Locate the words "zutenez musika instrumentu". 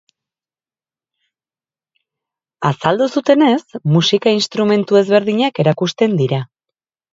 3.15-5.01